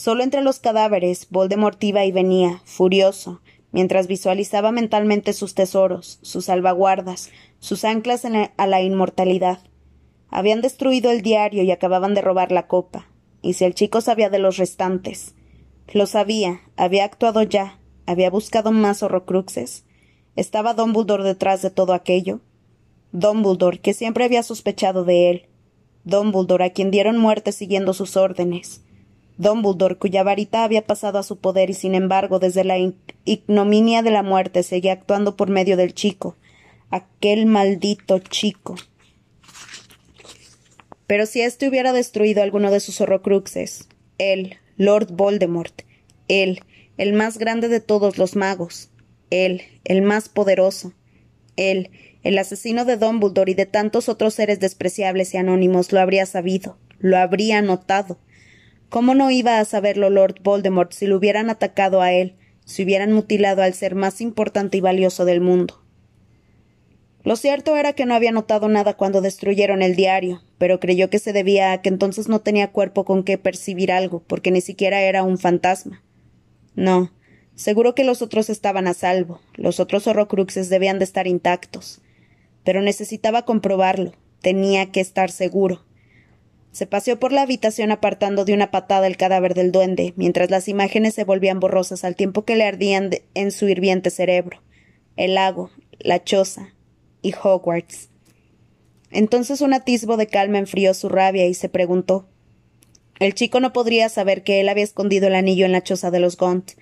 Solo 0.00 0.22
entre 0.22 0.40
los 0.40 0.60
cadáveres, 0.60 1.26
Voldemort 1.28 1.84
iba 1.84 2.06
y 2.06 2.10
venía, 2.10 2.62
furioso, 2.64 3.42
mientras 3.70 4.06
visualizaba 4.06 4.72
mentalmente 4.72 5.34
sus 5.34 5.54
tesoros, 5.54 6.18
sus 6.22 6.46
salvaguardas, 6.46 7.28
sus 7.58 7.84
anclas 7.84 8.24
a 8.24 8.66
la 8.66 8.80
inmortalidad. 8.80 9.58
Habían 10.30 10.62
destruido 10.62 11.10
el 11.10 11.20
diario 11.20 11.64
y 11.64 11.70
acababan 11.70 12.14
de 12.14 12.22
robar 12.22 12.50
la 12.50 12.66
copa. 12.66 13.10
Y 13.42 13.52
si 13.52 13.66
el 13.66 13.74
chico 13.74 14.00
sabía 14.00 14.30
de 14.30 14.38
los 14.38 14.56
restantes. 14.56 15.34
Lo 15.92 16.06
sabía, 16.06 16.62
había 16.78 17.04
actuado 17.04 17.42
ya, 17.42 17.78
había 18.06 18.30
buscado 18.30 18.72
más 18.72 19.02
horrocruxes. 19.02 19.84
¿Estaba 20.34 20.72
Dumbledore 20.72 21.24
detrás 21.24 21.60
de 21.60 21.68
todo 21.68 21.92
aquello? 21.92 22.40
Dumbledore, 23.12 23.80
que 23.80 23.92
siempre 23.92 24.24
había 24.24 24.42
sospechado 24.44 25.04
de 25.04 25.28
él. 25.28 25.48
Dumbledore, 26.04 26.64
a 26.64 26.72
quien 26.72 26.90
dieron 26.90 27.18
muerte 27.18 27.52
siguiendo 27.52 27.92
sus 27.92 28.16
órdenes. 28.16 28.80
Dumbledore, 29.40 29.96
cuya 29.96 30.22
varita 30.22 30.64
había 30.64 30.86
pasado 30.86 31.18
a 31.18 31.22
su 31.22 31.38
poder 31.38 31.70
y 31.70 31.74
sin 31.74 31.94
embargo 31.94 32.38
desde 32.38 32.62
la 32.62 32.76
ignominia 33.24 34.02
de 34.02 34.10
la 34.10 34.22
muerte 34.22 34.62
seguía 34.62 34.92
actuando 34.92 35.34
por 35.36 35.48
medio 35.48 35.78
del 35.78 35.94
chico, 35.94 36.36
aquel 36.90 37.46
maldito 37.46 38.18
chico. 38.18 38.76
Pero 41.06 41.24
si 41.24 41.40
éste 41.40 41.68
hubiera 41.68 41.92
destruido 41.94 42.42
alguno 42.42 42.70
de 42.70 42.80
sus 42.80 43.00
horrocruxes, 43.00 43.88
él, 44.18 44.56
Lord 44.76 45.08
Voldemort, 45.10 45.82
él, 46.28 46.60
el 46.98 47.14
más 47.14 47.38
grande 47.38 47.68
de 47.68 47.80
todos 47.80 48.18
los 48.18 48.36
magos, 48.36 48.90
él, 49.30 49.62
el 49.84 50.02
más 50.02 50.28
poderoso, 50.28 50.92
él, 51.56 51.90
el 52.22 52.36
asesino 52.38 52.84
de 52.84 52.98
Dumbledore 52.98 53.52
y 53.52 53.54
de 53.54 53.64
tantos 53.64 54.10
otros 54.10 54.34
seres 54.34 54.60
despreciables 54.60 55.32
y 55.32 55.38
anónimos, 55.38 55.92
lo 55.92 56.00
habría 56.00 56.26
sabido, 56.26 56.76
lo 56.98 57.16
habría 57.16 57.62
notado, 57.62 58.18
¿Cómo 58.90 59.14
no 59.14 59.30
iba 59.30 59.60
a 59.60 59.64
saberlo 59.64 60.10
Lord 60.10 60.42
Voldemort 60.42 60.92
si 60.92 61.06
lo 61.06 61.16
hubieran 61.16 61.48
atacado 61.48 62.02
a 62.02 62.12
él, 62.12 62.34
si 62.64 62.82
hubieran 62.82 63.12
mutilado 63.12 63.62
al 63.62 63.72
ser 63.72 63.94
más 63.94 64.20
importante 64.20 64.78
y 64.78 64.80
valioso 64.80 65.24
del 65.24 65.40
mundo? 65.40 65.80
Lo 67.22 67.36
cierto 67.36 67.76
era 67.76 67.92
que 67.92 68.04
no 68.04 68.14
había 68.14 68.32
notado 68.32 68.68
nada 68.68 68.94
cuando 68.94 69.20
destruyeron 69.20 69.82
el 69.82 69.94
diario, 69.94 70.42
pero 70.58 70.80
creyó 70.80 71.08
que 71.08 71.20
se 71.20 71.32
debía 71.32 71.70
a 71.70 71.82
que 71.82 71.88
entonces 71.88 72.28
no 72.28 72.40
tenía 72.40 72.72
cuerpo 72.72 73.04
con 73.04 73.22
que 73.22 73.38
percibir 73.38 73.92
algo, 73.92 74.24
porque 74.26 74.50
ni 74.50 74.60
siquiera 74.60 75.02
era 75.02 75.22
un 75.22 75.38
fantasma. 75.38 76.02
No, 76.74 77.12
seguro 77.54 77.94
que 77.94 78.02
los 78.02 78.22
otros 78.22 78.50
estaban 78.50 78.88
a 78.88 78.94
salvo, 78.94 79.40
los 79.54 79.78
otros 79.78 80.08
horrocruxes 80.08 80.68
debían 80.68 80.98
de 80.98 81.04
estar 81.04 81.28
intactos. 81.28 82.00
Pero 82.64 82.82
necesitaba 82.82 83.44
comprobarlo, 83.44 84.14
tenía 84.40 84.90
que 84.90 85.00
estar 85.00 85.30
seguro. 85.30 85.84
Se 86.72 86.86
paseó 86.86 87.18
por 87.18 87.32
la 87.32 87.42
habitación 87.42 87.90
apartando 87.90 88.44
de 88.44 88.54
una 88.54 88.70
patada 88.70 89.06
el 89.06 89.16
cadáver 89.16 89.54
del 89.54 89.72
duende, 89.72 90.14
mientras 90.16 90.50
las 90.50 90.68
imágenes 90.68 91.14
se 91.14 91.24
volvían 91.24 91.60
borrosas 91.60 92.04
al 92.04 92.14
tiempo 92.14 92.44
que 92.44 92.56
le 92.56 92.64
ardían 92.64 93.10
en 93.34 93.50
su 93.50 93.68
hirviente 93.68 94.10
cerebro. 94.10 94.62
El 95.16 95.34
lago, 95.34 95.70
la 95.98 96.22
choza 96.22 96.74
y 97.22 97.34
Hogwarts. 97.34 98.08
Entonces 99.10 99.60
un 99.60 99.74
atisbo 99.74 100.16
de 100.16 100.28
calma 100.28 100.58
enfrió 100.58 100.94
su 100.94 101.08
rabia 101.08 101.46
y 101.46 101.54
se 101.54 101.68
preguntó. 101.68 102.28
El 103.18 103.34
chico 103.34 103.60
no 103.60 103.72
podría 103.72 104.08
saber 104.08 104.44
que 104.44 104.60
él 104.60 104.68
había 104.68 104.84
escondido 104.84 105.26
el 105.26 105.34
anillo 105.34 105.66
en 105.66 105.72
la 105.72 105.82
choza 105.82 106.10
de 106.10 106.20
los 106.20 106.36
Gaunt. 106.36 106.72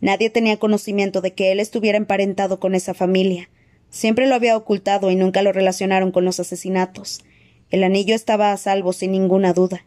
Nadie 0.00 0.30
tenía 0.30 0.58
conocimiento 0.58 1.20
de 1.20 1.32
que 1.32 1.50
él 1.50 1.60
estuviera 1.60 1.98
emparentado 1.98 2.60
con 2.60 2.74
esa 2.74 2.94
familia. 2.94 3.50
Siempre 3.88 4.26
lo 4.26 4.34
había 4.34 4.56
ocultado 4.56 5.10
y 5.10 5.16
nunca 5.16 5.42
lo 5.42 5.52
relacionaron 5.52 6.12
con 6.12 6.24
los 6.24 6.38
asesinatos. 6.38 7.24
El 7.70 7.84
anillo 7.84 8.16
estaba 8.16 8.50
a 8.50 8.56
salvo 8.56 8.92
sin 8.92 9.12
ninguna 9.12 9.52
duda. 9.52 9.84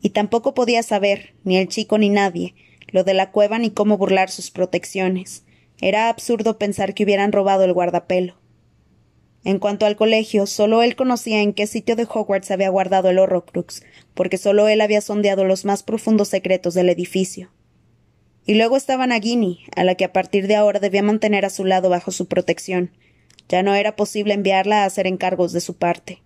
Y 0.00 0.10
tampoco 0.10 0.54
podía 0.54 0.82
saber, 0.82 1.34
ni 1.44 1.58
el 1.58 1.68
chico 1.68 1.98
ni 1.98 2.08
nadie, 2.08 2.54
lo 2.88 3.04
de 3.04 3.12
la 3.12 3.30
cueva 3.30 3.58
ni 3.58 3.70
cómo 3.70 3.98
burlar 3.98 4.30
sus 4.30 4.50
protecciones. 4.50 5.44
Era 5.78 6.08
absurdo 6.08 6.58
pensar 6.58 6.94
que 6.94 7.04
hubieran 7.04 7.32
robado 7.32 7.64
el 7.64 7.74
guardapelo. 7.74 8.36
En 9.44 9.58
cuanto 9.58 9.84
al 9.84 9.96
colegio, 9.96 10.46
solo 10.46 10.82
él 10.82 10.96
conocía 10.96 11.42
en 11.42 11.52
qué 11.52 11.66
sitio 11.66 11.96
de 11.96 12.06
Hogwarts 12.08 12.50
había 12.50 12.70
guardado 12.70 13.10
el 13.10 13.18
Horrocrux, 13.18 13.82
porque 14.14 14.38
solo 14.38 14.68
él 14.68 14.80
había 14.80 15.00
sondeado 15.02 15.44
los 15.44 15.66
más 15.66 15.82
profundos 15.82 16.28
secretos 16.28 16.72
del 16.72 16.88
edificio. 16.88 17.50
Y 18.46 18.54
luego 18.54 18.76
estaba 18.76 19.06
Nagini, 19.06 19.60
a 19.76 19.84
la 19.84 19.96
que 19.96 20.04
a 20.04 20.12
partir 20.12 20.46
de 20.46 20.56
ahora 20.56 20.80
debía 20.80 21.02
mantener 21.02 21.44
a 21.44 21.50
su 21.50 21.64
lado 21.64 21.90
bajo 21.90 22.10
su 22.10 22.26
protección. 22.26 22.92
Ya 23.48 23.62
no 23.62 23.74
era 23.74 23.96
posible 23.96 24.32
enviarla 24.32 24.82
a 24.82 24.86
hacer 24.86 25.06
encargos 25.06 25.52
de 25.52 25.60
su 25.60 25.76
parte 25.76 26.22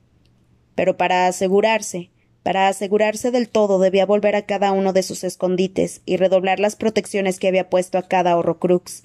pero 0.76 0.96
para 0.96 1.26
asegurarse, 1.26 2.10
para 2.44 2.68
asegurarse 2.68 3.32
del 3.32 3.48
todo 3.48 3.80
debía 3.80 4.06
volver 4.06 4.36
a 4.36 4.46
cada 4.46 4.70
uno 4.70 4.92
de 4.92 5.02
sus 5.02 5.24
escondites 5.24 6.02
y 6.06 6.16
redoblar 6.16 6.60
las 6.60 6.76
protecciones 6.76 7.40
que 7.40 7.48
había 7.48 7.68
puesto 7.68 7.98
a 7.98 8.06
cada 8.06 8.36
horrocrux. 8.36 9.02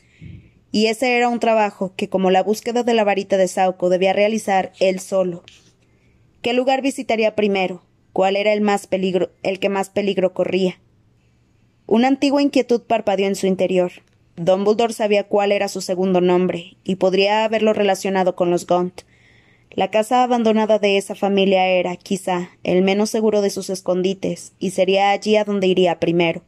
Y 0.71 0.85
ese 0.85 1.17
era 1.17 1.27
un 1.27 1.39
trabajo 1.39 1.93
que, 1.95 2.07
como 2.07 2.29
la 2.29 2.43
búsqueda 2.43 2.83
de 2.83 2.93
la 2.93 3.03
varita 3.03 3.37
de 3.37 3.47
Sauco, 3.47 3.89
debía 3.89 4.13
realizar 4.13 4.73
él 4.79 4.99
solo. 4.99 5.43
¿Qué 6.43 6.53
lugar 6.53 6.83
visitaría 6.83 7.35
primero? 7.35 7.81
¿Cuál 8.13 8.35
era 8.35 8.53
el 8.53 8.61
más 8.61 8.85
peligro, 8.85 9.31
el 9.41 9.59
que 9.59 9.69
más 9.69 9.89
peligro 9.89 10.33
corría? 10.33 10.79
Una 11.87 12.09
antigua 12.09 12.43
inquietud 12.43 12.81
parpadeó 12.83 13.25
en 13.25 13.35
su 13.35 13.47
interior. 13.47 13.91
Dumbledore 14.35 14.93
sabía 14.93 15.23
cuál 15.23 15.51
era 15.51 15.67
su 15.67 15.81
segundo 15.81 16.21
nombre, 16.21 16.77
y 16.83 16.97
podría 16.97 17.43
haberlo 17.43 17.73
relacionado 17.73 18.35
con 18.35 18.51
los 18.51 18.67
Gaunt, 18.67 19.01
la 19.73 19.89
casa 19.89 20.23
abandonada 20.23 20.79
de 20.79 20.97
esa 20.97 21.15
familia 21.15 21.67
era, 21.67 21.95
quizá, 21.95 22.49
el 22.63 22.81
menos 22.81 23.09
seguro 23.09 23.41
de 23.41 23.49
sus 23.49 23.69
escondites, 23.69 24.51
y 24.59 24.71
sería 24.71 25.11
allí 25.11 25.37
a 25.37 25.45
donde 25.45 25.67
iría 25.67 25.99
primero. 25.99 26.43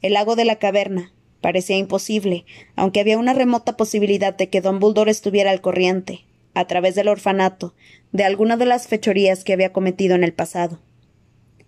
El 0.00 0.14
lago 0.14 0.36
de 0.36 0.46
la 0.46 0.56
caverna 0.56 1.12
parecía 1.42 1.76
imposible, 1.76 2.46
aunque 2.76 3.00
había 3.00 3.18
una 3.18 3.34
remota 3.34 3.76
posibilidad 3.76 4.34
de 4.34 4.48
que 4.48 4.62
Don 4.62 4.78
Buldor 4.78 5.10
estuviera 5.10 5.50
al 5.50 5.60
corriente, 5.60 6.24
a 6.54 6.66
través 6.66 6.94
del 6.94 7.08
orfanato, 7.08 7.74
de 8.12 8.24
alguna 8.24 8.56
de 8.56 8.66
las 8.66 8.88
fechorías 8.88 9.44
que 9.44 9.52
había 9.52 9.72
cometido 9.72 10.14
en 10.14 10.24
el 10.24 10.32
pasado. 10.32 10.80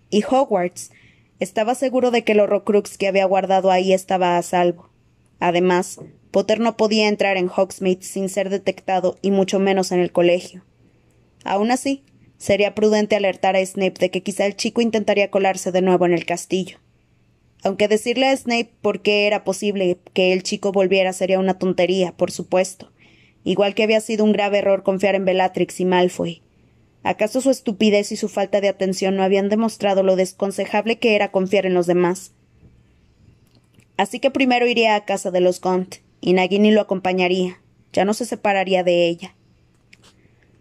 Y 0.09 0.23
Hogwarts 0.23 0.91
estaba 1.39 1.75
seguro 1.75 2.09
de 2.09 2.23
que 2.23 2.31
el 2.31 2.39
horrocrux 2.39 2.97
que 2.97 3.07
había 3.07 3.25
guardado 3.25 3.69
ahí 3.69 3.93
estaba 3.93 4.37
a 4.37 4.41
salvo. 4.41 4.89
Además, 5.39 5.99
Potter 6.33 6.59
no 6.59 6.77
podía 6.77 7.09
entrar 7.09 7.37
en 7.37 7.47
Hogsmeade 7.47 8.01
sin 8.01 8.27
ser 8.27 8.49
detectado 8.49 9.19
y 9.21 9.29
mucho 9.29 9.59
menos 9.59 9.91
en 9.91 9.99
el 9.99 10.11
colegio. 10.11 10.63
Aún 11.43 11.69
así, 11.69 12.03
sería 12.39 12.73
prudente 12.73 13.15
alertar 13.15 13.55
a 13.55 13.63
Snape 13.63 13.99
de 13.99 14.09
que 14.09 14.23
quizá 14.23 14.47
el 14.47 14.55
chico 14.55 14.81
intentaría 14.81 15.29
colarse 15.29 15.71
de 15.71 15.83
nuevo 15.83 16.07
en 16.07 16.13
el 16.13 16.25
castillo. 16.25 16.79
Aunque 17.63 17.87
decirle 17.87 18.29
a 18.29 18.35
Snape 18.35 18.71
por 18.81 19.03
qué 19.03 19.27
era 19.27 19.43
posible 19.43 19.99
que 20.15 20.33
el 20.33 20.41
chico 20.41 20.71
volviera 20.71 21.13
sería 21.13 21.37
una 21.37 21.59
tontería, 21.59 22.13
por 22.13 22.31
supuesto, 22.31 22.91
igual 23.43 23.75
que 23.75 23.83
había 23.83 24.01
sido 24.01 24.25
un 24.25 24.33
grave 24.33 24.57
error 24.57 24.81
confiar 24.81 25.13
en 25.13 25.25
Bellatrix 25.25 25.81
y 25.81 25.85
Malfoy. 25.85 26.41
¿Acaso 27.03 27.41
su 27.41 27.51
estupidez 27.51 28.11
y 28.11 28.15
su 28.15 28.27
falta 28.27 28.59
de 28.59 28.69
atención 28.69 29.15
no 29.15 29.21
habían 29.21 29.49
demostrado 29.49 30.01
lo 30.01 30.15
desconsejable 30.15 30.97
que 30.97 31.13
era 31.13 31.29
confiar 31.29 31.67
en 31.67 31.75
los 31.75 31.85
demás? 31.85 32.31
Así 33.97 34.19
que 34.19 34.31
primero 34.31 34.65
iría 34.65 34.95
a 34.95 35.05
casa 35.05 35.29
de 35.29 35.39
los 35.39 35.61
Gaunt, 35.61 35.97
y 36.25 36.31
Nagini 36.31 36.71
lo 36.71 36.79
acompañaría. 36.79 37.59
Ya 37.91 38.05
no 38.05 38.13
se 38.13 38.25
separaría 38.25 38.81
de 38.83 39.09
ella. 39.09 39.35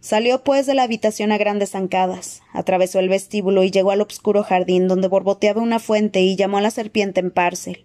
Salió 0.00 0.42
pues 0.42 0.66
de 0.66 0.74
la 0.74 0.82
habitación 0.82 1.30
a 1.30 1.38
grandes 1.38 1.70
zancadas, 1.70 2.42
atravesó 2.52 2.98
el 2.98 3.08
vestíbulo 3.08 3.62
y 3.62 3.70
llegó 3.70 3.92
al 3.92 4.00
obscuro 4.00 4.42
jardín 4.42 4.88
donde 4.88 5.06
borboteaba 5.06 5.62
una 5.62 5.78
fuente 5.78 6.20
y 6.20 6.34
llamó 6.34 6.58
a 6.58 6.62
la 6.62 6.72
serpiente 6.72 7.20
en 7.20 7.30
parcel. 7.30 7.84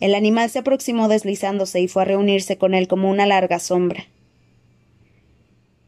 El 0.00 0.14
animal 0.14 0.48
se 0.48 0.60
aproximó 0.60 1.08
deslizándose 1.08 1.80
y 1.82 1.88
fue 1.88 2.00
a 2.00 2.06
reunirse 2.06 2.56
con 2.56 2.72
él 2.72 2.88
como 2.88 3.10
una 3.10 3.26
larga 3.26 3.58
sombra. 3.58 4.06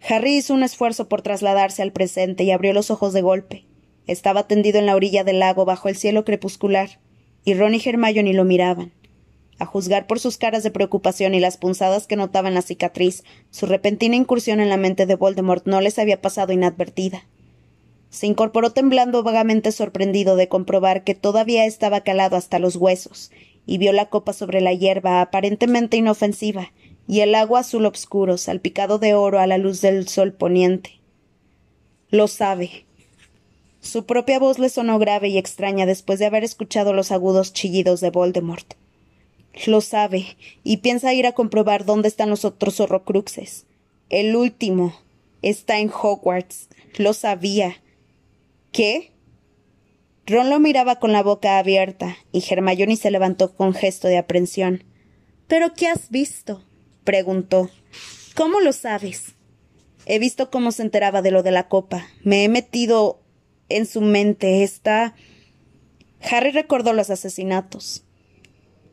Harry 0.06 0.36
hizo 0.36 0.52
un 0.52 0.62
esfuerzo 0.62 1.08
por 1.08 1.22
trasladarse 1.22 1.80
al 1.80 1.92
presente 1.92 2.44
y 2.44 2.50
abrió 2.50 2.74
los 2.74 2.90
ojos 2.90 3.14
de 3.14 3.22
golpe. 3.22 3.64
Estaba 4.06 4.46
tendido 4.46 4.78
en 4.78 4.84
la 4.84 4.94
orilla 4.94 5.24
del 5.24 5.38
lago 5.38 5.64
bajo 5.64 5.88
el 5.88 5.96
cielo 5.96 6.26
crepuscular, 6.26 7.00
y 7.44 7.54
Ron 7.54 7.74
y 7.74 7.80
Hermione 7.82 8.34
lo 8.34 8.44
miraban. 8.44 8.92
A 9.58 9.66
juzgar 9.66 10.06
por 10.06 10.20
sus 10.20 10.38
caras 10.38 10.62
de 10.62 10.70
preocupación 10.70 11.34
y 11.34 11.40
las 11.40 11.56
punzadas 11.56 12.06
que 12.06 12.16
notaba 12.16 12.48
en 12.48 12.54
la 12.54 12.62
cicatriz, 12.62 13.24
su 13.50 13.66
repentina 13.66 14.14
incursión 14.14 14.60
en 14.60 14.68
la 14.68 14.76
mente 14.76 15.04
de 15.04 15.16
Voldemort 15.16 15.66
no 15.66 15.80
les 15.80 15.98
había 15.98 16.20
pasado 16.20 16.52
inadvertida. 16.52 17.26
Se 18.10 18.26
incorporó 18.26 18.70
temblando 18.70 19.22
vagamente 19.22 19.72
sorprendido 19.72 20.36
de 20.36 20.48
comprobar 20.48 21.02
que 21.02 21.14
todavía 21.14 21.66
estaba 21.66 22.02
calado 22.02 22.36
hasta 22.36 22.58
los 22.58 22.76
huesos, 22.76 23.32
y 23.66 23.78
vio 23.78 23.92
la 23.92 24.06
copa 24.06 24.32
sobre 24.32 24.60
la 24.60 24.72
hierba 24.72 25.20
aparentemente 25.20 25.96
inofensiva, 25.96 26.72
y 27.08 27.20
el 27.20 27.34
agua 27.34 27.60
azul 27.60 27.84
obscuro, 27.84 28.38
salpicado 28.38 28.98
de 28.98 29.14
oro 29.14 29.40
a 29.40 29.46
la 29.46 29.58
luz 29.58 29.80
del 29.80 30.08
sol 30.08 30.32
poniente. 30.32 31.00
Lo 32.10 32.28
sabe. 32.28 32.86
Su 33.80 34.06
propia 34.06 34.38
voz 34.38 34.58
le 34.58 34.68
sonó 34.68 34.98
grave 34.98 35.28
y 35.28 35.38
extraña 35.38 35.84
después 35.84 36.18
de 36.18 36.26
haber 36.26 36.44
escuchado 36.44 36.92
los 36.92 37.10
agudos 37.10 37.52
chillidos 37.52 38.00
de 38.00 38.10
Voldemort. 38.10 38.74
Lo 39.66 39.80
sabe, 39.80 40.36
y 40.62 40.78
piensa 40.78 41.14
ir 41.14 41.26
a 41.26 41.32
comprobar 41.32 41.84
dónde 41.84 42.08
están 42.08 42.30
los 42.30 42.44
otros 42.44 42.80
horrocruxes. 42.80 43.66
El 44.08 44.36
último 44.36 44.94
está 45.42 45.78
en 45.78 45.90
Hogwarts. 45.90 46.68
Lo 46.96 47.12
sabía. 47.12 47.82
¿Qué? 48.72 49.12
Ron 50.26 50.50
lo 50.50 50.60
miraba 50.60 50.98
con 50.98 51.12
la 51.12 51.22
boca 51.22 51.58
abierta, 51.58 52.16
y 52.32 52.44
Hermione 52.48 52.96
se 52.96 53.10
levantó 53.10 53.54
con 53.54 53.74
gesto 53.74 54.08
de 54.08 54.18
aprensión. 54.18 54.84
¿Pero 55.46 55.74
qué 55.74 55.88
has 55.88 56.10
visto? 56.10 56.62
preguntó. 57.04 57.70
¿Cómo 58.34 58.60
lo 58.60 58.72
sabes? 58.72 59.34
He 60.04 60.18
visto 60.18 60.50
cómo 60.50 60.72
se 60.72 60.82
enteraba 60.82 61.22
de 61.22 61.30
lo 61.30 61.42
de 61.42 61.50
la 61.50 61.68
copa. 61.68 62.06
Me 62.22 62.44
he 62.44 62.48
metido 62.48 63.20
en 63.68 63.86
su 63.86 64.00
mente. 64.00 64.62
Está. 64.62 65.14
Harry 66.20 66.50
recordó 66.50 66.92
los 66.92 67.10
asesinatos. 67.10 68.04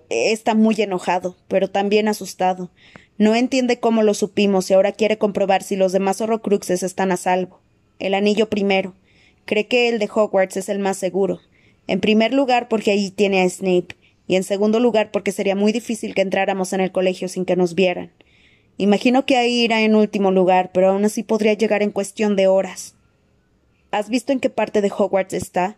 Está 0.09 0.55
muy 0.55 0.75
enojado, 0.79 1.35
pero 1.47 1.69
también 1.69 2.07
asustado. 2.07 2.69
No 3.17 3.33
entiende 3.33 3.79
cómo 3.79 4.03
lo 4.03 4.13
supimos 4.13 4.69
y 4.69 4.73
ahora 4.73 4.91
quiere 4.91 5.17
comprobar 5.17 5.63
si 5.63 5.75
los 5.75 5.91
demás 5.91 6.21
horrocruxes 6.21 6.83
están 6.83 7.11
a 7.11 7.17
salvo. 7.17 7.61
El 7.99 8.13
anillo 8.13 8.49
primero. 8.49 8.93
Cree 9.45 9.67
que 9.67 9.89
el 9.89 9.99
de 9.99 10.09
Hogwarts 10.13 10.57
es 10.57 10.69
el 10.69 10.79
más 10.79 10.97
seguro. 10.97 11.39
En 11.87 12.01
primer 12.01 12.33
lugar, 12.33 12.67
porque 12.67 12.91
allí 12.91 13.11
tiene 13.11 13.41
a 13.41 13.49
Snape, 13.49 13.95
y 14.27 14.35
en 14.35 14.43
segundo 14.43 14.79
lugar, 14.79 15.11
porque 15.11 15.31
sería 15.31 15.55
muy 15.55 15.71
difícil 15.71 16.15
que 16.15 16.21
entráramos 16.21 16.73
en 16.73 16.81
el 16.81 16.91
colegio 16.91 17.29
sin 17.29 17.45
que 17.45 17.55
nos 17.55 17.75
vieran. 17.75 18.11
Imagino 18.77 19.25
que 19.25 19.37
ahí 19.37 19.61
irá 19.61 19.81
en 19.81 19.95
último 19.95 20.31
lugar, 20.31 20.71
pero 20.73 20.89
aún 20.89 21.05
así 21.05 21.23
podría 21.23 21.53
llegar 21.53 21.83
en 21.83 21.91
cuestión 21.91 22.35
de 22.35 22.47
horas. 22.47 22.95
¿Has 23.91 24.09
visto 24.09 24.33
en 24.33 24.39
qué 24.39 24.49
parte 24.49 24.81
de 24.81 24.91
Hogwarts 24.91 25.33
está? 25.33 25.77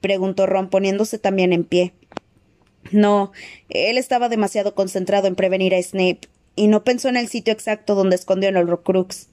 preguntó 0.00 0.46
Ron 0.46 0.70
poniéndose 0.70 1.18
también 1.18 1.52
en 1.52 1.64
pie. 1.64 1.94
No, 2.92 3.32
él 3.68 3.98
estaba 3.98 4.28
demasiado 4.28 4.74
concentrado 4.74 5.26
en 5.28 5.34
prevenir 5.34 5.74
a 5.74 5.82
Snape, 5.82 6.20
y 6.54 6.68
no 6.68 6.84
pensó 6.84 7.08
en 7.08 7.16
el 7.16 7.28
sitio 7.28 7.52
exacto 7.52 7.94
donde 7.94 8.16
escondió 8.16 8.48
el 8.48 8.56
Horrocrux. 8.56 9.28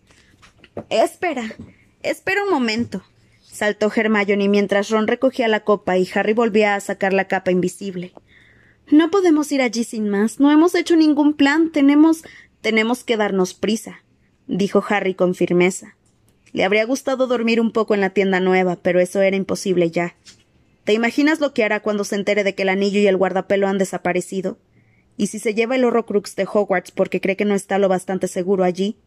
Espera, 0.90 1.56
espera 2.02 2.44
un 2.44 2.50
momento, 2.50 3.04
saltó 3.42 3.92
Hermione 3.96 4.50
mientras 4.50 4.90
Ron 4.90 5.08
recogía 5.08 5.48
la 5.48 5.62
copa 5.62 5.98
y 5.98 6.10
Harry 6.14 6.34
volvía 6.34 6.76
a 6.76 6.82
sacar 6.82 7.14
la 7.14 7.28
capa 7.28 7.52
invisible. 7.52 8.12
No 8.92 9.10
podemos 9.10 9.52
ir 9.52 9.62
allí 9.62 9.86
sin 9.86 10.10
más. 10.10 10.42
No 10.42 10.52
hemos 10.52 10.76
hecho 10.76 10.98
ningún 10.98 11.36
plan. 11.36 11.72
Tenemos 11.72 12.24
tenemos 12.64 13.04
que 13.04 13.18
darnos 13.18 13.54
prisa, 13.54 14.04
dijo 14.48 14.84
Harry 14.88 15.16
con 15.16 15.36
firmeza. 15.36 15.98
Le 16.54 16.64
habría 16.64 16.86
gustado 16.86 17.28
dormir 17.28 17.60
un 17.60 17.72
poco 17.72 17.94
en 17.94 18.00
la 18.00 18.12
tienda 18.12 18.40
nueva, 18.40 18.78
pero 18.78 19.02
eso 19.02 19.22
era 19.22 19.36
imposible 19.36 19.92
ya. 19.92 20.16
¿Te 20.84 20.94
imaginas 20.94 21.40
lo 21.40 21.54
que 21.54 21.64
hará 21.64 21.82
cuando 21.82 22.04
se 22.04 22.16
entere 22.16 22.44
de 22.44 22.56
que 22.56 22.64
el 22.64 22.70
anillo 22.70 23.00
y 23.00 23.08
el 23.08 23.18
guardapelo 23.18 23.68
han 23.68 23.78
desaparecido? 23.78 24.58
¿Y 25.16 25.28
si 25.28 25.40
se 25.40 25.54
lleva 25.54 25.76
el 25.76 25.86
Horrocrux 25.86 26.36
de 26.36 26.48
Hogwarts 26.52 26.92
porque 26.92 27.22
cree 27.22 27.38
que 27.38 27.46
no 27.46 27.56
está 27.56 27.78
lo 27.78 27.88
bastante 27.88 28.28
seguro 28.28 28.64
allí? 28.64 28.98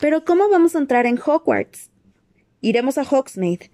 Pero 0.00 0.24
¿cómo 0.24 0.48
vamos 0.50 0.74
a 0.74 0.78
entrar 0.78 1.06
en 1.06 1.20
Hogwarts? 1.24 1.90
Iremos 2.60 2.98
a 2.98 3.04
Hogsmeade. 3.04 3.70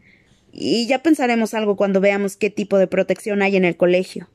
Y 0.53 0.87
ya 0.87 1.03
pensaremos 1.03 1.55
algo 1.55 1.77
cuando 1.77 2.01
veamos 2.01 2.37
qué 2.37 2.51
tipo 2.51 2.77
de 2.77 2.87
protección 2.87 3.41
hay 3.41 3.57
en 3.57 3.65
el 3.65 3.77
colegio. 3.77 4.29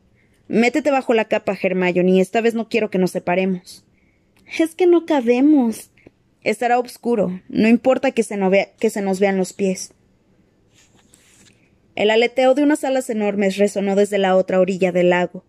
Métete 0.47 0.89
bajo 0.89 1.13
la 1.13 1.25
capa, 1.25 1.57
Hermione, 1.61 2.21
esta 2.21 2.41
vez 2.41 2.55
no 2.55 2.69
quiero 2.69 2.89
que 2.89 2.97
nos 2.97 3.11
separemos. 3.11 3.85
Es 4.57 4.73
que 4.73 4.87
no 4.87 5.05
cabemos. 5.05 5.91
Estará 6.41 6.79
oscuro. 6.79 7.41
No 7.49 7.67
importa 7.67 8.11
que 8.11 8.23
que 8.23 8.89
se 8.89 9.01
nos 9.01 9.19
vean 9.19 9.37
los 9.37 9.53
pies. 9.53 9.91
El 11.97 12.11
aleteo 12.11 12.53
de 12.53 12.61
unas 12.61 12.83
alas 12.83 13.09
enormes 13.09 13.57
resonó 13.57 13.95
desde 13.95 14.19
la 14.19 14.35
otra 14.35 14.59
orilla 14.59 14.91
del 14.91 15.09
lago. 15.09 15.43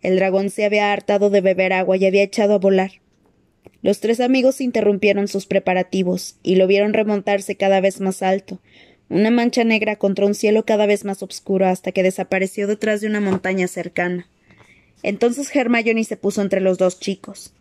El 0.00 0.16
dragón 0.16 0.50
se 0.50 0.64
había 0.64 0.92
hartado 0.92 1.30
de 1.30 1.40
beber 1.40 1.72
agua 1.72 1.96
y 1.96 2.04
había 2.04 2.24
echado 2.24 2.54
a 2.54 2.58
volar. 2.58 2.90
Los 3.82 4.00
tres 4.00 4.18
amigos 4.18 4.60
interrumpieron 4.60 5.28
sus 5.28 5.46
preparativos 5.46 6.38
y 6.42 6.56
lo 6.56 6.66
vieron 6.66 6.92
remontarse 6.92 7.56
cada 7.56 7.80
vez 7.80 8.00
más 8.00 8.20
alto, 8.24 8.58
una 9.10 9.30
mancha 9.30 9.62
negra 9.62 9.94
contra 9.94 10.26
un 10.26 10.34
cielo 10.34 10.64
cada 10.64 10.86
vez 10.86 11.04
más 11.04 11.22
oscuro 11.22 11.68
hasta 11.68 11.92
que 11.92 12.02
desapareció 12.02 12.66
detrás 12.66 13.00
de 13.00 13.06
una 13.06 13.20
montaña 13.20 13.68
cercana. 13.68 14.26
Entonces 15.04 15.54
Hermione 15.54 16.02
se 16.02 16.16
puso 16.16 16.42
entre 16.42 16.60
los 16.60 16.78
dos 16.78 16.98
chicos. 16.98 17.54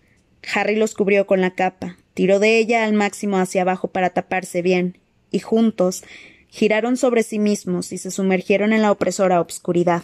Harry 0.52 0.76
los 0.76 0.96
cubrió 0.96 1.28
con 1.28 1.42
la 1.42 1.54
capa, 1.54 1.96
tiró 2.16 2.40
de 2.40 2.58
ella 2.58 2.86
al 2.86 2.94
máximo 2.94 3.38
hacia 3.38 3.62
abajo 3.62 3.90
para 3.90 4.10
taparse 4.10 4.64
bien, 4.64 4.98
y 5.30 5.38
juntos 5.38 6.04
giraron 6.52 6.98
sobre 6.98 7.24
sí 7.24 7.40
mismos 7.40 7.92
y 7.94 7.98
se 7.98 8.12
sumergieron 8.12 8.74
en 8.74 8.84
la 8.84 8.92
opresora 8.92 9.42
obscuridad. 9.42 10.04